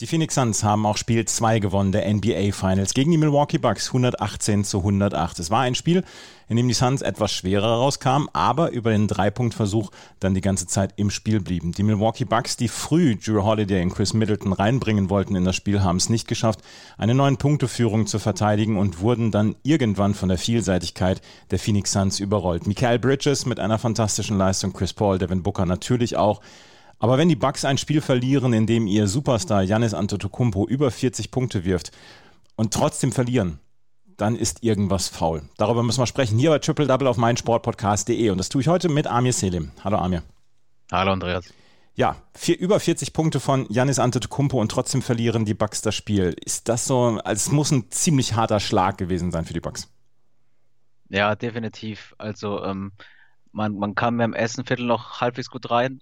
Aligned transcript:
Die 0.00 0.06
Phoenix 0.06 0.36
Suns 0.36 0.62
haben 0.62 0.86
auch 0.86 0.96
Spiel 0.96 1.24
2 1.24 1.58
gewonnen 1.58 1.90
der 1.90 2.08
NBA 2.08 2.52
Finals 2.52 2.94
gegen 2.94 3.10
die 3.10 3.18
Milwaukee 3.18 3.58
Bucks 3.58 3.88
118 3.88 4.62
zu 4.62 4.78
108. 4.78 5.40
Es 5.40 5.50
war 5.50 5.62
ein 5.62 5.74
Spiel, 5.74 6.04
in 6.48 6.56
dem 6.56 6.68
die 6.68 6.74
Suns 6.74 7.02
etwas 7.02 7.32
schwerer 7.32 7.78
rauskamen, 7.78 8.28
aber 8.32 8.70
über 8.70 8.92
den 8.92 9.08
Dreipunktversuch 9.08 9.90
dann 10.20 10.34
die 10.34 10.40
ganze 10.40 10.68
Zeit 10.68 10.94
im 10.94 11.10
Spiel 11.10 11.40
blieben. 11.40 11.72
Die 11.72 11.82
Milwaukee 11.82 12.26
Bucks, 12.26 12.56
die 12.56 12.68
früh 12.68 13.16
Drew 13.16 13.42
Holiday 13.42 13.82
und 13.82 13.92
Chris 13.92 14.14
Middleton 14.14 14.52
reinbringen 14.52 15.10
wollten 15.10 15.34
in 15.34 15.44
das 15.44 15.56
Spiel, 15.56 15.82
haben 15.82 15.96
es 15.96 16.08
nicht 16.08 16.28
geschafft, 16.28 16.60
eine 16.96 17.16
neun 17.16 17.36
Punkteführung 17.36 18.06
zu 18.06 18.20
verteidigen 18.20 18.76
und 18.76 19.00
wurden 19.00 19.32
dann 19.32 19.56
irgendwann 19.64 20.14
von 20.14 20.28
der 20.28 20.38
Vielseitigkeit 20.38 21.20
der 21.50 21.58
Phoenix 21.58 21.90
Suns 21.90 22.20
überrollt. 22.20 22.68
Michael 22.68 23.00
Bridges 23.00 23.46
mit 23.46 23.58
einer 23.58 23.78
fantastischen 23.78 24.38
Leistung, 24.38 24.72
Chris 24.72 24.92
Paul, 24.92 25.18
Devin 25.18 25.42
Booker 25.42 25.66
natürlich 25.66 26.16
auch. 26.16 26.40
Aber 26.98 27.16
wenn 27.16 27.28
die 27.28 27.36
Bucks 27.36 27.64
ein 27.64 27.78
Spiel 27.78 28.00
verlieren, 28.00 28.52
in 28.52 28.66
dem 28.66 28.86
ihr 28.86 29.06
Superstar 29.06 29.62
Janis 29.62 29.94
Antetokounmpo 29.94 30.66
über 30.66 30.90
40 30.90 31.30
Punkte 31.30 31.64
wirft 31.64 31.92
und 32.56 32.74
trotzdem 32.74 33.12
verlieren, 33.12 33.60
dann 34.16 34.34
ist 34.34 34.64
irgendwas 34.64 35.08
faul. 35.08 35.42
Darüber 35.58 35.84
müssen 35.84 36.00
wir 36.00 36.06
sprechen 36.06 36.38
hier 36.38 36.50
bei 36.50 36.58
Triple 36.58 36.88
Double 36.88 37.06
auf 37.06 37.16
meinsportpodcast.de 37.16 38.30
und 38.30 38.38
das 38.38 38.48
tue 38.48 38.62
ich 38.62 38.68
heute 38.68 38.88
mit 38.88 39.06
Amir 39.06 39.32
Selim. 39.32 39.70
Hallo 39.84 39.98
Amir. 39.98 40.24
Hallo 40.90 41.12
Andreas. 41.12 41.52
Ja, 41.94 42.16
vier, 42.34 42.58
über 42.58 42.80
40 42.80 43.12
Punkte 43.12 43.38
von 43.38 43.66
Janis 43.70 43.98
Antetokounmpo 43.98 44.60
und 44.60 44.70
trotzdem 44.70 45.02
verlieren 45.02 45.44
die 45.44 45.54
Bucks 45.54 45.82
das 45.82 45.94
Spiel. 45.94 46.34
Ist 46.44 46.68
das 46.68 46.86
so, 46.86 47.20
also 47.24 47.30
es 47.30 47.52
muss 47.52 47.70
ein 47.70 47.90
ziemlich 47.90 48.34
harter 48.34 48.60
Schlag 48.60 48.98
gewesen 48.98 49.30
sein 49.30 49.44
für 49.44 49.54
die 49.54 49.60
Bucks. 49.60 49.88
Ja, 51.08 51.34
definitiv. 51.36 52.14
Also 52.18 52.62
ähm, 52.64 52.92
man, 53.52 53.74
man 53.76 53.94
kam 53.94 54.18
ja 54.18 54.24
im 54.24 54.34
ersten 54.34 54.64
Viertel 54.64 54.86
noch 54.86 55.20
halbwegs 55.20 55.50
gut 55.50 55.70
rein, 55.70 56.00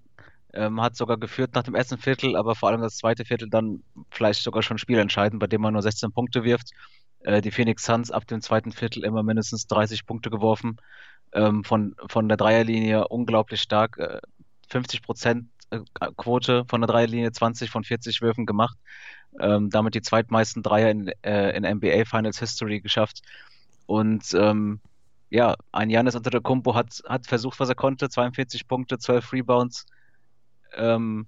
ähm, 0.56 0.80
hat 0.80 0.96
sogar 0.96 1.18
geführt 1.18 1.54
nach 1.54 1.62
dem 1.62 1.74
ersten 1.74 1.98
Viertel, 1.98 2.36
aber 2.36 2.54
vor 2.54 2.68
allem 2.68 2.80
das 2.80 2.96
zweite 2.96 3.24
Viertel 3.24 3.48
dann 3.48 3.82
vielleicht 4.10 4.42
sogar 4.42 4.62
schon 4.62 4.78
spielentscheidend, 4.78 5.40
bei 5.40 5.46
dem 5.46 5.60
man 5.60 5.74
nur 5.74 5.82
16 5.82 6.12
Punkte 6.12 6.44
wirft. 6.44 6.70
Äh, 7.20 7.42
die 7.42 7.50
Phoenix 7.50 7.84
Suns 7.84 8.10
ab 8.10 8.26
dem 8.26 8.40
zweiten 8.40 8.72
Viertel 8.72 9.04
immer 9.04 9.22
mindestens 9.22 9.66
30 9.66 10.06
Punkte 10.06 10.30
geworfen. 10.30 10.76
Ähm, 11.32 11.64
von, 11.64 11.94
von 12.08 12.28
der 12.28 12.36
Dreierlinie 12.36 13.08
unglaublich 13.08 13.60
stark. 13.60 13.98
Äh, 13.98 14.20
50 14.68 15.02
Prozent 15.02 15.48
äh, 15.70 15.80
Quote 16.16 16.64
von 16.68 16.80
der 16.80 16.88
Dreierlinie, 16.88 17.32
20 17.32 17.70
von 17.70 17.84
40 17.84 18.22
Würfen 18.22 18.46
gemacht. 18.46 18.78
Ähm, 19.38 19.68
damit 19.68 19.94
die 19.94 20.02
zweitmeisten 20.02 20.62
Dreier 20.62 20.90
in, 20.90 21.08
äh, 21.22 21.50
in 21.56 21.64
NBA 21.64 22.06
Finals 22.06 22.38
History 22.38 22.80
geschafft. 22.80 23.20
Und 23.84 24.32
ähm, 24.34 24.80
ja, 25.28 25.56
ein 25.72 25.90
Janis 25.90 26.16
Antetokounmpo 26.16 26.74
hat, 26.74 27.02
hat 27.06 27.26
versucht, 27.26 27.60
was 27.60 27.68
er 27.68 27.74
konnte. 27.74 28.08
42 28.08 28.66
Punkte, 28.66 28.98
12 28.98 29.32
Rebounds, 29.32 29.86
ähm, 30.76 31.26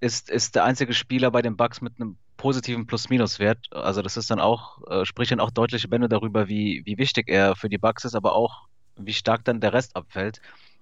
ist, 0.00 0.30
ist 0.30 0.54
der 0.54 0.64
einzige 0.64 0.94
Spieler 0.94 1.30
bei 1.30 1.42
den 1.42 1.56
Bucks 1.56 1.80
mit 1.80 1.94
einem 1.96 2.16
positiven 2.36 2.86
Plus-Minus-Wert. 2.86 3.58
Also 3.72 4.00
das 4.00 4.16
ist 4.16 4.30
dann 4.30 4.40
auch, 4.40 4.78
äh, 4.88 5.04
spricht 5.04 5.32
dann 5.32 5.40
auch 5.40 5.50
deutliche 5.50 5.88
Bände 5.88 6.08
darüber, 6.08 6.48
wie, 6.48 6.82
wie 6.84 6.98
wichtig 6.98 7.28
er 7.28 7.56
für 7.56 7.68
die 7.68 7.78
Bucks 7.78 8.04
ist, 8.04 8.14
aber 8.14 8.34
auch, 8.34 8.68
wie 8.96 9.12
stark 9.12 9.44
dann 9.44 9.60
der 9.60 9.72
Rest 9.72 9.96
abfällt. 9.96 10.40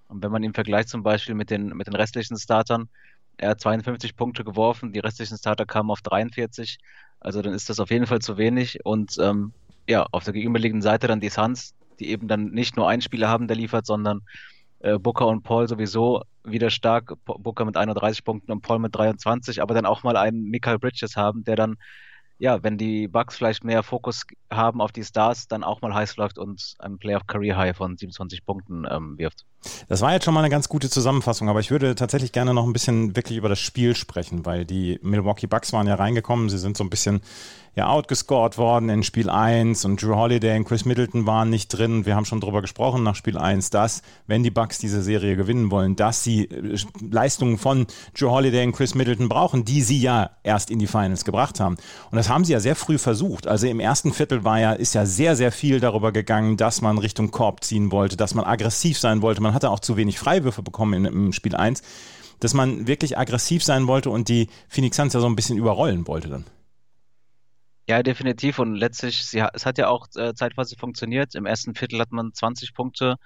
Und 0.09 0.23
wenn 0.23 0.31
man 0.31 0.43
ihn 0.43 0.55
vergleicht 0.55 0.89
zum 0.89 1.03
Beispiel 1.03 1.35
mit 1.35 1.51
den, 1.51 1.69
mit 1.69 1.87
den 1.87 1.97
restlichen 1.97 2.39
Startern, 2.39 2.89
er 3.39 3.51
hat 3.51 3.61
52 3.61 4.17
Punkte 4.17 4.45
geworfen, 4.45 4.93
die 4.93 5.01
restlichen 5.01 5.37
Starter 5.37 5.67
kamen 5.67 5.91
auf 5.91 6.03
43. 6.03 6.79
Also 7.21 7.43
dann 7.43 7.55
ist 7.55 7.69
das 7.69 7.81
auf 7.81 7.91
jeden 7.91 8.07
Fall 8.07 8.21
zu 8.21 8.39
wenig. 8.39 8.85
Und 8.85 9.17
ähm, 9.19 9.53
ja, 9.89 10.07
auf 10.13 10.25
der 10.25 10.33
gegenüberliegenden 10.33 10.83
Seite 10.83 11.07
dann 11.07 11.21
die 11.21 11.29
Suns, 11.29 11.75
die 11.99 12.11
eben 12.11 12.29
dann 12.29 12.51
nicht 12.51 12.77
nur 12.77 12.89
einen 12.89 13.03
Spieler 13.03 13.29
haben, 13.29 13.49
der 13.49 13.57
liefert, 13.57 13.87
sondern 13.87 14.23
äh, 14.87 14.99
Booker 14.99 15.27
und 15.27 15.43
Paul 15.43 15.69
sowieso 15.69 16.23
wieder 16.45 16.71
stark. 16.71 17.13
Booker 17.25 17.65
mit 17.65 17.77
31 17.77 18.25
Punkten 18.25 18.53
und 18.53 18.63
Paul 18.63 18.79
mit 18.79 18.95
23, 18.95 19.61
aber 19.61 19.75
dann 19.75 19.85
auch 19.85 20.05
mal 20.05 20.17
einen 20.17 20.45
Michael 20.45 20.79
Bridges 20.79 21.17
haben, 21.17 21.43
der 21.43 21.57
dann, 21.57 21.77
ja, 22.39 22.63
wenn 22.63 22.79
die 22.79 23.09
Bucks 23.09 23.37
vielleicht 23.37 23.65
mehr 23.65 23.83
Fokus 23.83 24.23
haben 24.49 24.81
auf 24.81 24.93
die 24.93 25.03
Stars, 25.03 25.49
dann 25.49 25.65
auch 25.65 25.81
mal 25.81 25.93
heiß 25.93 26.17
läuft 26.19 26.39
und 26.39 26.75
einen 26.79 26.99
Playoff 26.99 27.27
Career 27.27 27.57
High 27.57 27.77
von 27.77 27.97
27 27.97 28.45
Punkten 28.45 28.87
ähm, 28.89 29.19
wirft. 29.19 29.45
Das 29.89 30.03
war 30.03 30.13
jetzt 30.13 30.25
schon 30.25 30.35
mal 30.35 30.41
eine 30.41 30.51
ganz 30.51 30.69
gute 30.69 30.89
Zusammenfassung, 30.89 31.49
aber 31.49 31.59
ich 31.59 31.73
würde 31.73 31.97
tatsächlich 31.97 32.31
gerne 32.31 32.55
noch 32.55 32.65
ein 32.65 32.73
bisschen 32.73 33.17
wirklich 33.17 33.39
über 33.39 33.49
das 33.49 33.59
Spiel 33.59 33.97
sprechen, 33.97 34.47
weil 34.47 34.65
die 34.65 35.01
Milwaukee 35.03 35.49
Bucks 35.49 35.73
waren 35.73 35.89
ja 35.89 35.97
reingekommen, 35.97 36.49
sie 36.49 36.59
sind 36.59 36.77
so 36.77 36.85
ein 36.85 36.91
bisschen 36.91 37.23
ja 37.77 37.89
outgescored 37.89 38.57
worden 38.57 38.89
in 38.89 39.03
Spiel 39.03 39.29
1 39.29 39.85
und 39.85 40.03
Drew 40.03 40.17
Holiday 40.17 40.57
und 40.57 40.65
Chris 40.65 40.87
Middleton 40.87 41.27
waren 41.27 41.51
nicht 41.51 41.69
drin. 41.69 42.07
Wir 42.07 42.17
haben 42.17 42.25
schon 42.25 42.41
darüber 42.41 42.63
gesprochen 42.63 43.03
nach 43.03 43.15
Spiel 43.15 43.37
1, 43.37 43.69
dass, 43.69 44.01
wenn 44.27 44.43
die 44.43 44.51
Bucks 44.51 44.79
diese 44.79 45.03
Serie 45.03 45.37
gewinnen 45.37 45.71
wollen, 45.71 45.95
dass 45.95 46.25
sie 46.25 46.47
äh, 46.47 46.79
Leistungen 47.11 47.59
von 47.59 47.87
Drew 48.19 48.31
Holiday 48.31 48.65
und 48.65 48.73
Chris 48.73 48.95
Middleton 48.95 49.29
brauchen, 49.29 49.67
die 49.67 49.83
sie 49.83 50.01
ja 50.01 50.31
erst 50.43 50.71
in 50.71 50.79
die 50.79 50.87
Finals 50.87 51.27
gebracht 51.27 51.61
haben. 51.61 51.77
Und 52.11 52.17
das 52.17 52.31
haben 52.31 52.47
sie 52.47 52.55
ja 52.55 52.61
sehr 52.61 52.77
früh 52.77 52.97
versucht. 52.97 53.47
Also 53.47 53.67
im 53.67 53.79
ersten 53.79 54.15
Viertel 54.15 54.43
war 54.43 54.59
ja, 54.59 54.73
ist 54.73 54.95
ja 54.95 55.05
sehr, 55.05 55.37
sehr 55.37 55.53
viel 55.53 55.79
darüber 55.79 56.13
gegangen, 56.13 56.57
dass 56.57 56.81
man 56.81 56.97
Richtung 56.97 57.31
Korb 57.31 57.63
ziehen 57.63 57.93
wollte, 57.93 58.17
dass 58.17 58.35
man 58.35 58.47
aggressiv 58.47 58.99
sein 58.99 59.21
wollte. 59.21 59.43
Man 59.43 59.53
hatte 59.53 59.71
auch 59.71 59.81
zu 59.81 59.99
wenig 59.99 60.19
Freiwürfe 60.19 60.63
bekommen 60.63 61.05
im 61.05 61.35
Spiel 61.35 61.55
1, 61.55 61.83
dass 62.41 62.55
man 62.55 62.87
wirklich 62.87 63.19
aggressiv 63.19 63.63
sein 63.63 63.87
wollte 63.87 64.09
und 64.09 64.31
die 64.31 64.49
Phoenix 64.67 64.97
Suns 64.97 65.13
ja 65.13 65.21
so 65.21 65.27
ein 65.27 65.37
bisschen 65.37 65.59
überrollen 65.59 66.07
wollte 66.07 66.31
dann. 66.31 66.45
Ja, 67.89 68.03
definitiv. 68.03 68.59
Und 68.59 68.75
letztlich, 68.75 69.25
sie, 69.25 69.45
es 69.53 69.65
hat 69.65 69.79
ja 69.79 69.89
auch 69.89 70.09
äh, 70.17 70.35
zeitweise 70.35 70.77
funktioniert. 70.77 71.35
Im 71.37 71.47
ersten 71.47 71.75
Viertel 71.75 72.01
hat 72.01 72.11
man 72.11 72.33
20 72.35 72.75
Punkte 72.75 73.17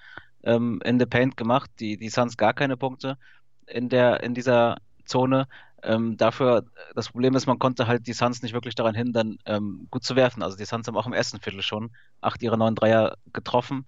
ähm, 0.43 0.79
in 0.85 0.99
the 0.99 1.05
Paint 1.07 1.35
gemacht, 1.35 1.71
die, 1.79 1.97
die 1.97 2.09
Suns 2.09 2.37
gar 2.37 2.53
keine 2.53 2.77
Punkte 2.77 3.17
in, 3.65 3.89
der, 3.89 4.21
in 4.21 4.35
dieser 4.35 4.77
Zone. 5.05 5.47
Ähm, 5.83 6.15
dafür, 6.15 6.65
das 6.93 7.09
Problem 7.09 7.35
ist, 7.35 7.47
man 7.47 7.57
konnte 7.57 7.87
halt 7.87 8.05
die 8.05 8.13
Suns 8.13 8.43
nicht 8.43 8.53
wirklich 8.53 8.75
daran 8.75 8.93
hindern, 8.93 9.37
ähm, 9.45 9.87
gut 9.89 10.03
zu 10.03 10.15
werfen. 10.15 10.43
Also 10.43 10.57
die 10.57 10.65
Suns 10.65 10.87
haben 10.87 10.97
auch 10.97 11.07
im 11.07 11.13
ersten 11.13 11.39
Viertel 11.39 11.63
schon 11.63 11.91
acht 12.21 12.43
ihrer 12.43 12.57
neun 12.57 12.75
Dreier 12.75 13.17
getroffen. 13.33 13.87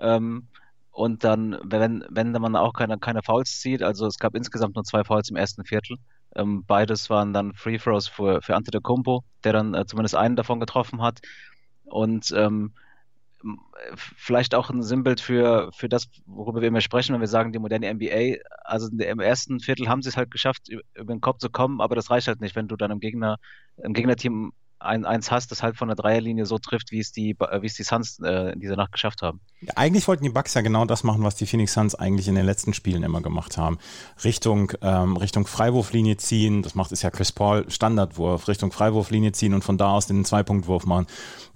Ähm, 0.00 0.48
und 0.98 1.22
dann, 1.22 1.56
wenn, 1.62 2.04
wenn 2.10 2.32
man 2.32 2.56
auch 2.56 2.72
keine, 2.72 2.98
keine 2.98 3.22
Fouls 3.22 3.60
zieht, 3.60 3.84
also 3.84 4.04
es 4.08 4.18
gab 4.18 4.34
insgesamt 4.34 4.74
nur 4.74 4.82
zwei 4.82 5.04
Fouls 5.04 5.30
im 5.30 5.36
ersten 5.36 5.64
Viertel. 5.64 5.96
Ähm, 6.34 6.64
beides 6.66 7.08
waren 7.08 7.32
dann 7.32 7.54
Free 7.54 7.78
Throws 7.78 8.08
für, 8.08 8.42
für 8.42 8.56
Antetokounmpo, 8.56 9.22
der 9.44 9.52
dann 9.52 9.74
äh, 9.74 9.86
zumindest 9.86 10.16
einen 10.16 10.34
davon 10.34 10.58
getroffen 10.58 11.00
hat. 11.00 11.20
Und 11.84 12.34
ähm, 12.36 12.72
vielleicht 13.94 14.56
auch 14.56 14.70
ein 14.70 14.82
Sinnbild 14.82 15.20
für, 15.20 15.70
für 15.72 15.88
das, 15.88 16.08
worüber 16.26 16.62
wir 16.62 16.66
immer 16.66 16.80
sprechen, 16.80 17.14
wenn 17.14 17.20
wir 17.20 17.28
sagen, 17.28 17.52
die 17.52 17.60
moderne 17.60 17.94
NBA. 17.94 18.42
Also 18.64 18.88
im 18.88 19.20
ersten 19.20 19.60
Viertel 19.60 19.88
haben 19.88 20.02
sie 20.02 20.08
es 20.08 20.16
halt 20.16 20.32
geschafft, 20.32 20.68
über 20.68 21.14
den 21.14 21.20
Kopf 21.20 21.38
zu 21.38 21.48
kommen, 21.48 21.80
aber 21.80 21.94
das 21.94 22.10
reicht 22.10 22.26
halt 22.26 22.40
nicht, 22.40 22.56
wenn 22.56 22.66
du 22.66 22.74
dann 22.74 22.90
im 22.90 22.98
Gegner, 22.98 23.38
im 23.76 23.92
Gegnerteam 23.92 24.52
ein, 24.80 25.04
eins 25.04 25.30
hast, 25.30 25.50
das 25.50 25.62
halt 25.62 25.76
von 25.76 25.88
der 25.88 25.96
Dreierlinie 25.96 26.46
so 26.46 26.58
trifft, 26.58 26.92
wie 26.92 27.00
es 27.00 27.12
die, 27.12 27.36
wie 27.38 27.66
es 27.66 27.74
die 27.74 27.82
Suns 27.82 28.20
äh, 28.20 28.52
in 28.52 28.60
dieser 28.60 28.76
Nacht 28.76 28.92
geschafft 28.92 29.22
haben. 29.22 29.40
Ja, 29.60 29.72
eigentlich 29.76 30.06
wollten 30.06 30.22
die 30.22 30.30
Bucks 30.30 30.54
ja 30.54 30.60
genau 30.60 30.84
das 30.84 31.02
machen, 31.02 31.24
was 31.24 31.34
die 31.34 31.46
Phoenix 31.46 31.72
Suns 31.72 31.94
eigentlich 31.94 32.28
in 32.28 32.36
den 32.36 32.46
letzten 32.46 32.74
Spielen 32.74 33.02
immer 33.02 33.20
gemacht 33.20 33.58
haben. 33.58 33.78
Richtung, 34.22 34.72
ähm, 34.82 35.16
Richtung 35.16 35.46
Freiwurflinie 35.46 36.16
ziehen, 36.16 36.62
das 36.62 36.74
macht 36.74 36.92
es 36.92 37.02
ja 37.02 37.10
Chris 37.10 37.32
Paul 37.32 37.68
Standardwurf, 37.68 38.46
Richtung 38.46 38.70
Freiwurflinie 38.70 39.32
ziehen 39.32 39.54
und 39.54 39.64
von 39.64 39.78
da 39.78 39.92
aus 39.92 40.06
den 40.06 40.24
Zweipunktwurf 40.24 40.86
machen. 40.86 41.06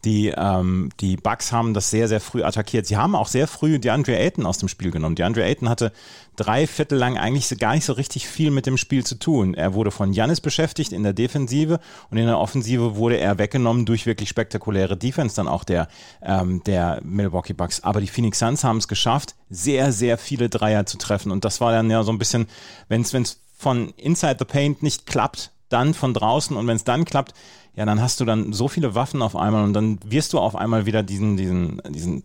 Die, 0.05 0.35
ähm, 0.37 0.91
die 0.99 1.17
Bucks 1.17 1.53
haben 1.53 1.75
das 1.75 1.91
sehr, 1.91 2.09
sehr 2.09 2.21
früh 2.21 2.43
attackiert. 2.43 2.87
Sie 2.87 2.97
haben 2.97 3.15
auch 3.15 3.29
sehr 3.29 3.47
früh 3.47 3.79
DeAndre 3.79 4.17
Ayton 4.17 4.47
aus 4.47 4.59
dem 4.59 4.69
Spiel 4.69 4.91
genommen. 4.91 5.15
DeAndre 5.15 5.45
Ayton 5.45 5.69
hatte 5.69 5.93
drei 6.35 6.67
Viertel 6.67 6.99
lang 6.99 7.19
eigentlich 7.19 7.57
gar 7.59 7.75
nicht 7.75 7.85
so 7.85 7.93
richtig 7.93 8.27
viel 8.27 8.51
mit 8.51 8.67
dem 8.67 8.77
Spiel 8.77 9.05
zu 9.05 9.17
tun. 9.17 9.55
Er 9.55 9.75
wurde 9.75 9.93
von 9.93 10.13
Janis 10.13 10.41
beschäftigt 10.41 10.93
in 10.93 11.05
der 11.05 11.13
Defensive 11.13 11.79
und 12.11 12.19
in 12.19 12.27
der 12.27 12.39
Offensive 12.39 12.97
wurde 12.97 13.12
er 13.17 13.39
weggenommen 13.39 13.87
durch 13.87 14.07
wirklich 14.07 14.29
spektakuläre 14.29 14.97
Defense 14.97 15.37
dann 15.37 15.49
auch 15.49 15.65
der, 15.65 15.89
ähm, 16.23 16.63
der 16.65 17.01
Milwaukee 17.05 17.53
Bucks. 17.53 17.83
Aber 17.83 18.01
die 18.01 18.09
Phoenix 18.09 18.39
Suns 18.39 18.65
haben 18.65 18.79
es 18.79 18.89
geschafft, 18.89 19.35
sehr, 19.51 19.93
sehr 19.93 20.19
viele 20.19 20.49
Dreier 20.49 20.87
zu 20.87 20.99
treffen 20.99 21.31
und 21.33 21.45
das 21.45 21.61
war 21.61 21.73
dann 21.73 21.91
ja 21.91 22.03
so 22.03 22.13
ein 22.13 22.19
bisschen, 22.19 22.47
wenn 22.89 23.03
es 23.03 23.41
von 23.57 23.91
Inside 23.91 24.37
the 24.39 24.45
Paint 24.45 24.83
nicht 24.83 25.07
klappt, 25.07 25.53
dann 25.69 25.95
von 25.95 26.15
draußen 26.15 26.57
und 26.57 26.67
wenn 26.67 26.77
es 26.77 26.85
dann 26.85 27.05
klappt, 27.05 27.35
ja, 27.75 27.87
dann 27.87 28.03
hast 28.03 28.21
du 28.21 28.27
dann 28.27 28.53
so 28.53 28.69
viele 28.69 28.95
Waffen 28.95 29.23
auf 29.23 29.35
einmal 29.35 29.65
und 29.65 29.73
dann 29.73 29.99
wirst 30.05 30.35
du 30.35 30.39
auf 30.39 30.55
einmal 30.55 30.85
wieder 30.85 31.03
diesen, 31.03 31.39
diesen, 31.39 31.81
diesen 31.89 32.23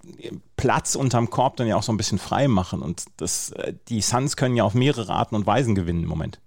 Platz 0.58 0.96
unterm 0.96 1.30
Korb 1.30 1.56
dann 1.56 1.68
ja 1.68 1.78
auch 1.78 1.84
so 1.84 1.94
ein 1.94 1.98
bisschen 1.98 2.18
frei 2.18 2.50
machen. 2.50 2.82
Und 2.82 3.06
das, 3.16 3.52
äh, 3.52 3.74
die 3.88 4.02
Suns 4.02 4.36
können 4.36 4.58
ja 4.58 4.66
auf 4.66 4.74
mehrere 4.74 5.14
Arten 5.14 5.36
und 5.36 5.46
Weisen 5.46 5.74
gewinnen 5.74 6.04
im 6.04 6.10
Moment. 6.10 6.42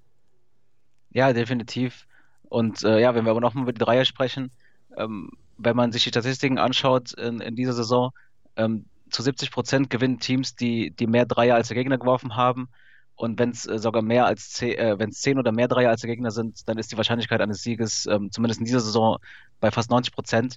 Ja, 1.12 1.32
definitiv. 1.32 2.06
Und 2.50 2.82
äh, 2.82 3.00
ja, 3.00 3.14
wenn 3.14 3.25
wir 3.25 3.31
aber 3.31 3.41
nochmal 3.41 3.62
über 3.62 3.73
die 3.73 3.79
Dreier 3.79 4.05
sprechen, 4.05 4.50
ähm, 4.99 5.31
wenn 5.56 5.76
man 5.76 5.93
sich 5.93 6.02
die 6.02 6.08
Statistiken 6.11 6.58
anschaut 6.58 7.12
in, 7.12 7.41
in 7.41 7.55
dieser 7.55 7.73
Saison, 7.73 8.11
ähm, 8.56 8.87
zu 9.08 9.23
70 9.23 9.52
Prozent 9.52 9.88
gewinnen 9.88 10.19
Teams, 10.19 10.56
die, 10.56 10.91
die 10.91 11.06
mehr 11.06 11.26
Dreier 11.26 11.55
als 11.55 11.69
der 11.69 11.76
Gegner 11.76 11.97
geworfen 11.97 12.35
haben. 12.37 12.69
Und 13.14 13.38
wenn 13.38 13.50
es 13.50 13.67
äh, 13.67 13.79
sogar 13.79 14.02
mehr 14.02 14.26
als 14.26 14.50
zehn, 14.50 14.76
äh, 14.76 14.99
wenn 14.99 15.11
es 15.11 15.20
zehn 15.20 15.38
oder 15.38 15.52
mehr 15.52 15.69
Dreier 15.69 15.91
als 15.91 16.00
der 16.00 16.11
Gegner 16.11 16.32
sind, 16.32 16.69
dann 16.69 16.76
ist 16.76 16.91
die 16.91 16.97
Wahrscheinlichkeit 16.97 17.41
eines 17.41 17.62
Sieges, 17.62 18.06
ähm, 18.06 18.32
zumindest 18.32 18.61
in 18.61 18.67
dieser 18.67 18.81
Saison, 18.81 19.19
bei 19.61 19.70
fast 19.70 19.91
90 19.91 20.12
Prozent. 20.12 20.56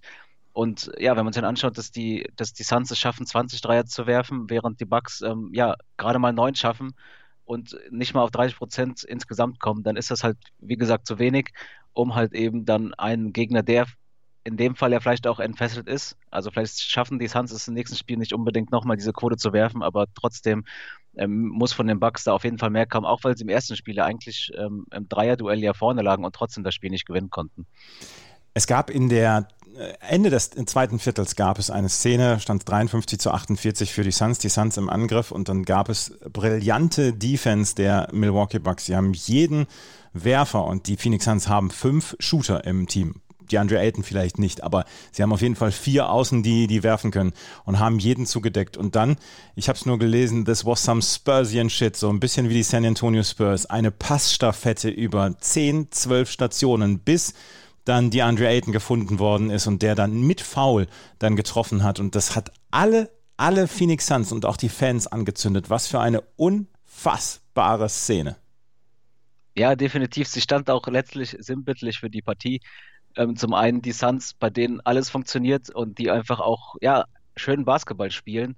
Und 0.52 0.92
ja, 0.98 1.16
wenn 1.16 1.26
man 1.26 1.34
sich 1.34 1.42
dann 1.42 1.50
anschaut, 1.50 1.78
dass 1.78 1.92
die, 1.92 2.28
dass 2.36 2.54
die 2.54 2.64
Suns 2.64 2.90
es 2.90 2.98
schaffen, 2.98 3.28
20 3.28 3.62
Dreier 3.62 3.86
zu 3.86 4.08
werfen, 4.08 4.50
während 4.50 4.80
die 4.80 4.86
Bucks 4.86 5.22
ähm, 5.22 5.52
ja 5.54 5.76
gerade 5.98 6.20
mal 6.20 6.34
neun 6.34 6.56
schaffen 6.56 6.94
und 7.46 7.78
nicht 7.92 8.14
mal 8.14 8.22
auf 8.22 8.32
30 8.32 8.58
Prozent 8.58 9.04
insgesamt 9.04 9.60
kommen, 9.60 9.84
dann 9.84 9.96
ist 9.96 10.12
das 10.12 10.24
halt, 10.24 10.38
wie 10.60 10.78
gesagt, 10.78 11.08
zu 11.08 11.20
wenig, 11.20 11.52
um 11.94 12.16
halt 12.16 12.34
eben 12.34 12.66
dann 12.66 12.94
einen 12.96 13.34
Gegner, 13.34 13.64
der 13.64 13.86
in 14.46 14.58
dem 14.58 14.76
Fall 14.76 14.92
ja 14.92 15.00
vielleicht 15.00 15.26
auch 15.26 15.40
entfesselt 15.40 15.88
ist. 15.88 16.18
Also 16.30 16.52
vielleicht 16.52 16.82
schaffen 16.82 17.18
die 17.18 17.28
Suns 17.28 17.52
es 17.52 17.68
im 17.68 17.76
nächsten 17.76 17.96
Spiel 17.96 18.18
nicht 18.18 18.34
unbedingt 18.34 18.72
nochmal 18.72 18.98
diese 18.98 19.14
Quote 19.14 19.38
zu 19.38 19.54
werfen, 19.54 19.82
aber 19.82 20.06
trotzdem 20.14 20.66
ähm, 21.16 21.48
muss 21.48 21.72
von 21.72 21.88
den 21.88 22.00
Bucks 22.00 22.26
da 22.26 22.34
auf 22.34 22.44
jeden 22.44 22.58
Fall 22.58 22.70
mehr 22.70 22.86
kommen, 22.86 23.06
auch 23.06 23.24
weil 23.24 23.38
sie 23.38 23.44
im 23.44 23.50
ersten 23.50 23.76
Spiel 23.76 23.96
ja 23.96 24.06
eigentlich 24.06 24.52
ähm, 24.58 24.86
im 24.92 25.08
Dreierduell 25.08 25.60
ja 25.60 25.74
vorne 25.74 26.02
lagen 26.02 26.26
und 26.26 26.36
trotzdem 26.36 26.64
das 26.64 26.74
Spiel 26.74 26.90
nicht 26.90 27.06
gewinnen 27.06 27.30
konnten. 27.30 27.66
Es 28.54 28.68
gab 28.68 28.90
in 28.90 29.10
der 29.10 29.48
Ende 30.08 30.30
des 30.30 30.52
zweiten 30.52 31.00
Viertels 31.00 31.36
gab 31.36 31.58
es 31.58 31.70
eine 31.70 31.90
Szene, 31.90 32.40
stand 32.40 32.70
53 32.70 33.20
zu 33.20 33.32
48 33.32 33.92
für 33.94 34.04
die 34.04 34.12
Suns, 34.12 34.38
die 34.38 34.50
Suns 34.50 34.78
im 34.78 34.90
Angriff 34.90 35.32
und 35.32 35.50
dann 35.50 35.64
gab 35.64 35.90
es 35.90 36.14
brillante 36.32 37.14
Defense 37.14 37.74
der 37.76 38.08
Milwaukee 38.12 38.60
Bucks. 38.60 38.86
Sie 38.86 38.96
haben 38.96 39.14
jeden 39.14 39.66
Werfer 40.14 40.66
und 40.66 40.88
die 40.88 40.98
Phoenix 40.98 41.26
Suns 41.26 41.48
haben 41.48 41.72
fünf 41.72 42.16
Shooter 42.20 42.66
im 42.66 42.88
Team. 42.88 43.16
Die 43.52 43.58
Andre 43.58 43.80
Ayton 43.80 44.04
vielleicht 44.04 44.40
nicht, 44.40 44.64
aber 44.64 44.86
sie 45.12 45.22
haben 45.22 45.34
auf 45.34 45.42
jeden 45.42 45.56
Fall 45.56 45.72
vier 45.72 46.10
Außen, 46.10 46.44
die, 46.44 46.68
die 46.68 46.82
werfen 46.82 47.12
können 47.12 47.34
und 47.66 47.80
haben 47.80 48.00
jeden 48.00 48.26
zugedeckt. 48.26 48.78
Und 48.78 48.96
dann, 48.96 49.18
ich 49.56 49.68
habe 49.70 49.78
es 49.78 49.86
nur 49.86 50.00
gelesen, 50.00 50.46
this 50.46 50.66
was 50.66 50.84
some 50.84 51.02
Spursian 51.02 51.70
shit, 51.70 51.98
so 51.98 52.10
ein 52.10 52.20
bisschen 52.20 52.50
wie 52.50 52.54
die 52.54 52.64
San 52.64 52.86
Antonio 52.86 53.22
Spurs. 53.22 53.66
Eine 53.66 53.92
Passstaffette 53.92 54.90
über 54.90 55.36
10, 55.38 55.92
12 55.92 56.32
Stationen, 56.32 57.00
bis 57.00 57.34
dann 57.86 58.10
die 58.10 58.22
Andre 58.22 58.48
Ayton 58.48 58.72
gefunden 58.72 59.20
worden 59.20 59.50
ist 59.50 59.68
und 59.68 59.82
der 59.82 59.96
dann 59.96 60.22
mit 60.22 60.42
Foul 60.42 60.88
dann 61.20 61.36
getroffen 61.36 61.84
hat. 61.84 62.00
Und 62.00 62.16
das 62.16 62.36
hat 62.36 62.52
alle, 62.72 63.10
alle 63.38 63.68
Phoenix 63.68 64.08
Suns 64.08 64.32
und 64.32 64.46
auch 64.46 64.58
die 64.58 64.70
Fans 64.70 65.08
angezündet. 65.08 65.70
Was 65.70 65.88
für 65.88 66.00
eine 66.00 66.22
unfassbare 66.36 67.90
Szene. 67.90 68.38
Ja, 69.56 69.76
definitiv. 69.76 70.28
Sie 70.28 70.42
stand 70.42 70.70
auch 70.70 70.88
letztlich 70.88 71.36
sinnbildlich 71.40 72.00
für 72.00 72.10
die 72.10 72.22
Partie. 72.22 72.62
Ähm, 73.16 73.36
zum 73.36 73.54
einen 73.54 73.82
die 73.82 73.92
Suns, 73.92 74.34
bei 74.34 74.50
denen 74.50 74.82
alles 74.82 75.10
funktioniert 75.10 75.70
und 75.70 76.00
die 76.00 76.10
einfach 76.10 76.40
auch 76.40 76.76
ja, 76.82 77.06
schön 77.36 77.66
Basketball 77.66 78.10
spielen. 78.12 78.56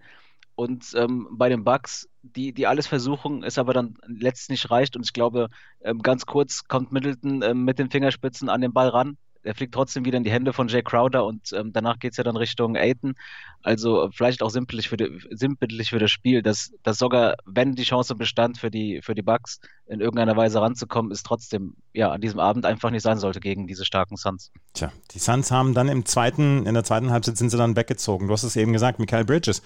Und 0.55 0.93
ähm, 0.95 1.27
bei 1.31 1.49
den 1.49 1.65
Bucks, 1.65 2.07
die, 2.35 2.53
die 2.53 2.67
alles 2.67 2.87
versuchen, 2.87 3.43
es 3.43 3.57
aber 3.57 3.73
dann 3.73 3.97
letztlich 4.07 4.61
nicht 4.61 4.71
reicht. 4.71 4.95
Und 4.95 5.03
ich 5.05 5.13
glaube, 5.13 5.49
ähm, 5.81 6.01
ganz 6.01 6.25
kurz 6.25 6.67
kommt 6.67 6.91
Middleton 6.91 7.41
ähm, 7.41 7.63
mit 7.63 7.79
den 7.79 7.89
Fingerspitzen 7.89 8.49
an 8.49 8.61
den 8.61 8.73
Ball 8.73 8.89
ran. 8.89 9.17
Er 9.43 9.53
fliegt 9.53 9.75
trotzdem 9.75 10.05
wieder 10.05 10.17
in 10.17 10.23
die 10.23 10.31
Hände 10.31 10.53
von 10.53 10.67
Jay 10.67 10.81
Crowder 10.81 11.23
und 11.23 11.53
ähm, 11.53 11.71
danach 11.71 11.99
geht 11.99 12.11
es 12.11 12.17
ja 12.17 12.23
dann 12.23 12.35
Richtung 12.35 12.75
Aiton. 12.75 13.13
Also 13.61 14.03
äh, 14.03 14.09
vielleicht 14.11 14.41
auch 14.41 14.49
sinnbildlich 14.49 14.89
für, 14.89 14.97
für 14.97 15.99
das 15.99 16.11
Spiel, 16.11 16.41
dass, 16.41 16.71
dass 16.81 16.97
sogar, 16.97 17.35
wenn 17.45 17.75
die 17.75 17.83
Chance 17.83 18.15
bestand 18.15 18.57
für 18.57 18.71
die, 18.71 19.01
für 19.03 19.13
die 19.13 19.21
Bucks, 19.21 19.59
in 19.87 20.01
irgendeiner 20.01 20.35
Weise 20.35 20.59
ranzukommen, 20.61 21.11
ist 21.11 21.27
trotzdem 21.27 21.75
ja 21.93 22.11
an 22.11 22.19
diesem 22.19 22.39
Abend 22.39 22.65
einfach 22.65 22.89
nicht 22.89 23.03
sein 23.03 23.19
sollte 23.19 23.39
gegen 23.39 23.67
diese 23.67 23.85
starken 23.85 24.17
Suns. 24.17 24.51
Tja, 24.73 24.91
die 25.11 25.19
Suns 25.19 25.51
haben 25.51 25.75
dann 25.75 25.89
im 25.89 26.05
zweiten, 26.05 26.65
in 26.65 26.73
der 26.73 26.83
zweiten 26.83 27.11
Halbzeit 27.11 27.37
sind 27.37 27.51
sie 27.51 27.57
dann 27.57 27.75
weggezogen. 27.75 28.27
Du 28.27 28.33
hast 28.33 28.43
es 28.43 28.55
eben 28.55 28.73
gesagt, 28.73 28.97
Michael 28.97 29.25
Bridges 29.25 29.61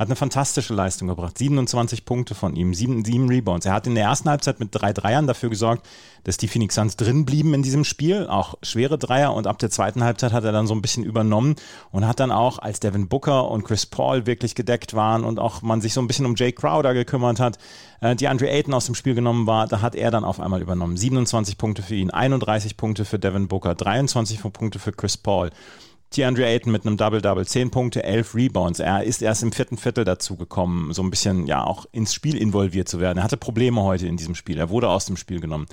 hat 0.00 0.08
eine 0.08 0.16
fantastische 0.16 0.72
Leistung 0.72 1.08
gebracht. 1.08 1.36
27 1.36 2.06
Punkte 2.06 2.34
von 2.34 2.56
ihm, 2.56 2.72
sieben, 2.72 3.04
sieben 3.04 3.28
Rebounds. 3.28 3.66
Er 3.66 3.74
hat 3.74 3.86
in 3.86 3.94
der 3.94 4.04
ersten 4.04 4.30
Halbzeit 4.30 4.58
mit 4.58 4.70
drei 4.72 4.94
Dreiern 4.94 5.26
dafür 5.26 5.50
gesorgt, 5.50 5.86
dass 6.24 6.38
die 6.38 6.48
Phoenix 6.48 6.74
Suns 6.74 6.96
drin 6.96 7.26
blieben 7.26 7.52
in 7.52 7.62
diesem 7.62 7.84
Spiel, 7.84 8.26
auch 8.26 8.54
schwere 8.62 8.96
Dreier. 8.96 9.34
Und 9.34 9.46
ab 9.46 9.58
der 9.58 9.68
zweiten 9.68 10.02
Halbzeit 10.02 10.32
hat 10.32 10.44
er 10.44 10.52
dann 10.52 10.66
so 10.66 10.72
ein 10.72 10.80
bisschen 10.80 11.04
übernommen 11.04 11.54
und 11.90 12.06
hat 12.06 12.18
dann 12.18 12.30
auch, 12.30 12.58
als 12.60 12.80
Devin 12.80 13.08
Booker 13.08 13.50
und 13.50 13.64
Chris 13.64 13.84
Paul 13.84 14.24
wirklich 14.24 14.54
gedeckt 14.54 14.94
waren 14.94 15.22
und 15.22 15.38
auch 15.38 15.60
man 15.60 15.82
sich 15.82 15.92
so 15.92 16.00
ein 16.00 16.06
bisschen 16.06 16.24
um 16.24 16.34
Jay 16.34 16.52
Crowder 16.52 16.94
gekümmert 16.94 17.38
hat, 17.38 17.58
äh, 18.00 18.16
die 18.16 18.28
Andre 18.28 18.48
Ayton 18.48 18.72
aus 18.72 18.86
dem 18.86 18.94
Spiel 18.94 19.14
genommen 19.14 19.46
war, 19.46 19.66
da 19.66 19.82
hat 19.82 19.94
er 19.94 20.10
dann 20.10 20.24
auf 20.24 20.40
einmal 20.40 20.62
übernommen. 20.62 20.96
27 20.96 21.58
Punkte 21.58 21.82
für 21.82 21.94
ihn, 21.94 22.10
31 22.10 22.78
Punkte 22.78 23.04
für 23.04 23.18
Devin 23.18 23.48
Booker, 23.48 23.74
23 23.74 24.40
Punkte 24.50 24.78
für 24.78 24.92
Chris 24.92 25.18
Paul. 25.18 25.50
DeAndre 26.16 26.44
Ayton 26.46 26.72
mit 26.72 26.84
einem 26.84 26.96
Double-Double, 26.96 27.46
10 27.46 27.70
Punkte, 27.70 28.02
11 28.02 28.34
Rebounds. 28.34 28.80
Er 28.80 29.04
ist 29.04 29.22
erst 29.22 29.44
im 29.44 29.52
vierten 29.52 29.76
Viertel 29.76 30.04
dazu 30.04 30.36
gekommen, 30.36 30.92
so 30.92 31.02
ein 31.02 31.10
bisschen 31.10 31.46
ja 31.46 31.62
auch 31.62 31.86
ins 31.92 32.12
Spiel 32.12 32.36
involviert 32.36 32.88
zu 32.88 32.98
werden. 32.98 33.18
Er 33.18 33.24
hatte 33.24 33.36
Probleme 33.36 33.82
heute 33.82 34.08
in 34.08 34.16
diesem 34.16 34.34
Spiel. 34.34 34.58
Er 34.58 34.70
wurde 34.70 34.88
aus 34.88 35.06
dem 35.06 35.16
Spiel 35.16 35.38
genommen. 35.38 35.66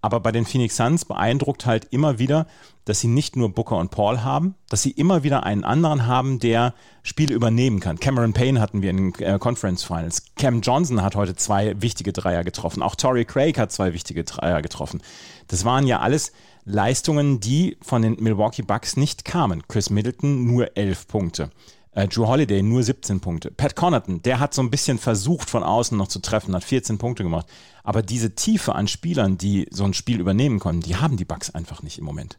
Aber 0.00 0.20
bei 0.20 0.30
den 0.30 0.44
Phoenix 0.44 0.76
Suns 0.76 1.04
beeindruckt 1.04 1.66
halt 1.66 1.86
immer 1.90 2.18
wieder, 2.18 2.46
dass 2.84 3.00
sie 3.00 3.08
nicht 3.08 3.34
nur 3.34 3.52
Booker 3.52 3.76
und 3.76 3.90
Paul 3.90 4.22
haben, 4.22 4.54
dass 4.68 4.82
sie 4.82 4.92
immer 4.92 5.24
wieder 5.24 5.42
einen 5.42 5.64
anderen 5.64 6.06
haben, 6.06 6.38
der 6.38 6.74
Spiele 7.02 7.34
übernehmen 7.34 7.80
kann. 7.80 7.98
Cameron 7.98 8.32
Payne 8.32 8.60
hatten 8.60 8.82
wir 8.82 8.90
in 8.90 9.12
den 9.12 9.14
äh, 9.22 9.38
Conference 9.38 9.82
Finals. 9.82 10.22
Cam 10.36 10.60
Johnson 10.60 11.02
hat 11.02 11.16
heute 11.16 11.34
zwei 11.34 11.80
wichtige 11.82 12.12
Dreier 12.12 12.44
getroffen. 12.44 12.82
Auch 12.82 12.94
Torrey 12.94 13.24
Craig 13.24 13.58
hat 13.58 13.72
zwei 13.72 13.92
wichtige 13.92 14.22
Dreier 14.22 14.62
getroffen. 14.62 15.02
Das 15.48 15.64
waren 15.64 15.86
ja 15.86 16.00
alles 16.00 16.32
Leistungen, 16.64 17.40
die 17.40 17.76
von 17.80 18.02
den 18.02 18.16
Milwaukee 18.20 18.62
Bucks 18.62 18.96
nicht 18.96 19.24
kamen. 19.24 19.62
Chris 19.68 19.90
Middleton 19.90 20.44
nur 20.46 20.76
elf 20.76 21.08
Punkte. 21.08 21.50
Äh, 21.96 22.08
Drew 22.08 22.26
Holiday 22.26 22.62
nur 22.62 22.82
17 22.82 23.20
Punkte. 23.20 23.50
Pat 23.50 23.74
Connaughton, 23.74 24.20
der 24.20 24.38
hat 24.38 24.52
so 24.52 24.60
ein 24.60 24.70
bisschen 24.70 24.98
versucht, 24.98 25.48
von 25.48 25.62
außen 25.62 25.96
noch 25.96 26.08
zu 26.08 26.20
treffen, 26.20 26.54
hat 26.54 26.62
14 26.62 26.98
Punkte 26.98 27.22
gemacht. 27.22 27.46
Aber 27.84 28.02
diese 28.02 28.34
Tiefe 28.34 28.74
an 28.74 28.86
Spielern, 28.86 29.38
die 29.38 29.66
so 29.70 29.84
ein 29.84 29.94
Spiel 29.94 30.20
übernehmen 30.20 30.58
konnten, 30.58 30.82
die 30.82 30.96
haben 30.96 31.16
die 31.16 31.24
Bucks 31.24 31.54
einfach 31.54 31.82
nicht 31.82 31.96
im 31.96 32.04
Moment. 32.04 32.38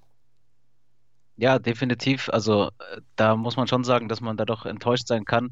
Ja, 1.37 1.57
definitiv. 1.57 2.29
Also 2.31 2.67
äh, 2.67 3.01
da 3.15 3.35
muss 3.35 3.57
man 3.57 3.67
schon 3.67 3.83
sagen, 3.83 4.07
dass 4.09 4.21
man 4.21 4.37
da 4.37 4.45
doch 4.45 4.67
enttäuscht 4.67 5.07
sein 5.07 5.25
kann. 5.25 5.49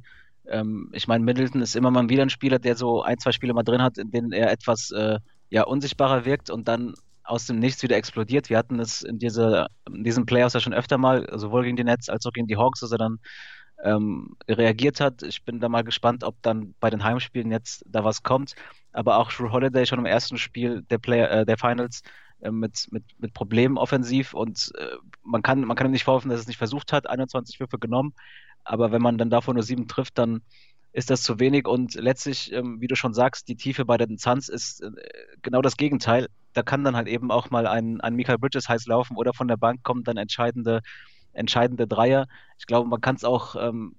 Ähm, 0.47 0.91
ich 0.93 1.07
meine, 1.07 1.23
Middleton 1.23 1.63
ist 1.63 1.75
immer 1.75 1.89
mal 1.89 2.07
wieder 2.07 2.21
ein 2.21 2.29
Spieler, 2.29 2.59
der 2.59 2.75
so 2.75 3.01
ein, 3.01 3.17
zwei 3.17 3.31
Spiele 3.31 3.55
mal 3.55 3.63
drin 3.63 3.81
hat, 3.81 3.97
in 3.97 4.11
denen 4.11 4.31
er 4.31 4.51
etwas 4.51 4.91
äh, 4.91 5.17
ja, 5.49 5.63
unsichtbarer 5.63 6.25
wirkt 6.25 6.51
und 6.51 6.67
dann 6.67 6.93
aus 7.23 7.47
dem 7.47 7.57
Nichts 7.57 7.81
wieder 7.81 7.97
explodiert. 7.97 8.51
Wir 8.51 8.59
hatten 8.59 8.79
es 8.79 9.01
in, 9.01 9.17
dieser, 9.17 9.65
in 9.91 10.03
diesen 10.03 10.27
Playoffs 10.27 10.53
ja 10.53 10.59
schon 10.59 10.75
öfter 10.75 10.99
mal, 10.99 11.27
sowohl 11.39 11.63
gegen 11.63 11.75
die 11.75 11.83
Nets 11.83 12.07
als 12.07 12.27
auch 12.27 12.33
gegen 12.33 12.45
die 12.45 12.57
Hawks, 12.57 12.81
dass 12.81 12.91
er 12.91 12.99
dann 12.99 13.17
ähm, 13.85 14.35
reagiert 14.47 14.99
hat. 14.99 15.23
Ich 15.23 15.43
bin 15.43 15.59
da 15.59 15.69
mal 15.69 15.83
gespannt, 15.83 16.23
ob 16.23 16.41
dann 16.41 16.75
bei 16.79 16.89
den 16.89 17.03
Heimspielen 17.03 17.51
jetzt 17.51 17.85
da 17.87 18.03
was 18.03 18.23
kommt. 18.23 18.55
Aber 18.91 19.17
auch 19.17 19.31
Drew 19.31 19.51
Holiday 19.51 19.85
schon 19.85 19.99
im 19.99 20.05
ersten 20.05 20.37
Spiel 20.37 20.81
der, 20.89 20.97
Play 20.97 21.21
äh, 21.21 21.45
der 21.45 21.57
Finals 21.57 22.01
äh, 22.41 22.51
mit, 22.51 22.87
mit, 22.91 23.03
mit 23.19 23.33
Problemen 23.33 23.77
offensiv 23.77 24.33
und 24.33 24.71
äh, 24.77 24.95
man, 25.23 25.41
kann, 25.41 25.61
man 25.61 25.77
kann 25.77 25.87
ihm 25.87 25.91
nicht 25.91 26.03
vorwerfen, 26.03 26.29
dass 26.29 26.39
er 26.39 26.41
es 26.41 26.47
nicht 26.47 26.57
versucht 26.57 26.91
hat, 26.91 27.07
21 27.09 27.59
Würfe 27.59 27.79
genommen. 27.79 28.13
Aber 28.63 28.91
wenn 28.91 29.01
man 29.01 29.17
dann 29.17 29.29
davon 29.29 29.55
nur 29.55 29.63
sieben 29.63 29.87
trifft, 29.87 30.17
dann 30.17 30.41
ist 30.91 31.09
das 31.09 31.21
zu 31.21 31.39
wenig. 31.39 31.67
Und 31.67 31.93
letztlich, 31.95 32.51
ähm, 32.51 32.81
wie 32.81 32.87
du 32.87 32.95
schon 32.95 33.13
sagst, 33.13 33.47
die 33.47 33.55
Tiefe 33.55 33.85
bei 33.85 33.97
den 33.97 34.17
Suns 34.17 34.49
ist 34.49 34.81
äh, 34.81 34.91
genau 35.41 35.61
das 35.61 35.77
Gegenteil 35.77 36.27
da 36.55 36.63
kann 36.63 36.83
dann 36.83 36.95
halt 36.95 37.07
eben 37.07 37.31
auch 37.31 37.49
mal 37.49 37.67
ein, 37.67 38.01
ein 38.01 38.15
Michael 38.15 38.37
Bridges 38.37 38.69
heiß 38.69 38.87
laufen 38.87 39.17
oder 39.17 39.33
von 39.33 39.47
der 39.47 39.57
Bank 39.57 39.83
kommen 39.83 40.03
dann 40.03 40.17
entscheidende, 40.17 40.81
entscheidende 41.35 41.87
Dreier. 41.87 42.27
Ich 42.57 42.65
glaube, 42.65 42.89
man 42.89 43.01
kann 43.01 43.15
es 43.15 43.23
auch, 43.23 43.55
ähm, 43.55 43.95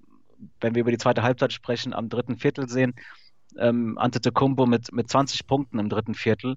wenn 0.61 0.75
wir 0.75 0.81
über 0.81 0.91
die 0.91 0.99
zweite 0.99 1.23
Halbzeit 1.23 1.53
sprechen, 1.53 1.93
am 1.93 2.09
dritten 2.09 2.37
Viertel 2.37 2.69
sehen. 2.69 2.95
Ähm, 3.59 3.97
Antetokounmpo 3.97 4.67
mit, 4.67 4.93
mit 4.93 5.09
20 5.09 5.47
Punkten 5.47 5.79
im 5.79 5.89
dritten 5.89 6.15
Viertel 6.15 6.57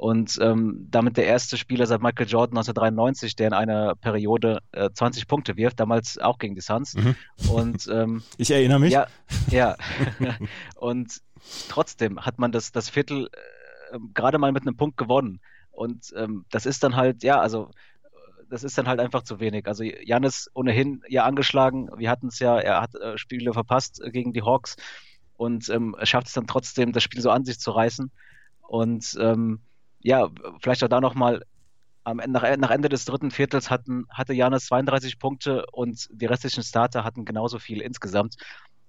und 0.00 0.38
ähm, 0.40 0.88
damit 0.90 1.18
der 1.18 1.26
erste 1.26 1.58
Spieler 1.58 1.84
seit 1.84 2.00
Michael 2.00 2.26
Jordan 2.26 2.56
1993, 2.56 3.36
der 3.36 3.48
in 3.48 3.52
einer 3.52 3.94
Periode 3.96 4.60
äh, 4.72 4.88
20 4.90 5.28
Punkte 5.28 5.58
wirft, 5.58 5.78
damals 5.78 6.16
auch 6.16 6.38
gegen 6.38 6.54
die 6.54 6.62
Suns. 6.62 6.94
Mhm. 6.94 7.14
Und 7.50 7.86
ähm, 7.92 8.22
ich 8.38 8.50
erinnere 8.50 8.80
mich. 8.80 8.94
Ja, 8.94 9.08
ja. 9.50 9.76
und 10.76 11.20
trotzdem 11.68 12.18
hat 12.24 12.38
man 12.38 12.50
das, 12.50 12.72
das 12.72 12.88
Viertel 12.88 13.28
ähm, 13.92 14.12
gerade 14.14 14.38
mal 14.38 14.52
mit 14.52 14.62
einem 14.62 14.74
Punkt 14.74 14.96
gewonnen. 14.96 15.38
Und 15.70 16.14
ähm, 16.16 16.46
das 16.50 16.64
ist 16.64 16.82
dann 16.82 16.96
halt, 16.96 17.22
ja, 17.22 17.38
also 17.38 17.70
das 18.50 18.64
ist 18.64 18.76
dann 18.76 18.88
halt 18.88 19.00
einfach 19.00 19.22
zu 19.22 19.40
wenig. 19.40 19.66
Also 19.66 19.84
Janis 19.84 20.50
ohnehin 20.54 21.02
ja 21.08 21.24
angeschlagen. 21.24 21.88
Wir 21.96 22.10
hatten 22.10 22.28
es 22.28 22.38
ja, 22.40 22.58
er 22.58 22.82
hat 22.82 22.94
äh, 22.96 23.16
Spiele 23.16 23.52
verpasst 23.52 24.02
äh, 24.02 24.10
gegen 24.10 24.32
die 24.32 24.42
Hawks 24.42 24.76
und 25.36 25.68
ähm, 25.70 25.96
schafft 26.02 26.26
es 26.26 26.34
dann 26.34 26.46
trotzdem, 26.46 26.92
das 26.92 27.02
Spiel 27.02 27.22
so 27.22 27.30
an 27.30 27.44
sich 27.44 27.58
zu 27.60 27.70
reißen. 27.70 28.10
Und 28.60 29.16
ähm, 29.20 29.60
ja, 30.00 30.28
vielleicht 30.60 30.84
auch 30.84 30.88
da 30.88 31.00
nochmal, 31.00 31.44
nach, 32.04 32.56
nach 32.56 32.70
Ende 32.70 32.88
des 32.88 33.04
dritten 33.04 33.30
Viertels 33.30 33.70
hatten, 33.70 34.06
hatte 34.10 34.34
Janis 34.34 34.66
32 34.66 35.18
Punkte 35.18 35.64
und 35.72 36.08
die 36.10 36.26
restlichen 36.26 36.62
Starter 36.62 37.04
hatten 37.04 37.24
genauso 37.24 37.58
viel 37.58 37.80
insgesamt. 37.80 38.36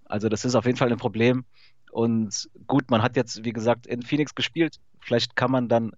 Also 0.05 0.27
das 0.27 0.43
ist 0.43 0.55
auf 0.55 0.65
jeden 0.65 0.77
Fall 0.77 0.91
ein 0.91 0.97
Problem. 0.97 1.45
Und 1.91 2.49
gut, 2.67 2.89
man 2.89 3.01
hat 3.01 3.15
jetzt, 3.15 3.43
wie 3.43 3.53
gesagt, 3.53 3.85
in 3.85 4.01
Phoenix 4.01 4.33
gespielt. 4.33 4.77
Vielleicht 4.99 5.35
kann 5.35 5.51
man 5.51 5.67
dann 5.67 5.91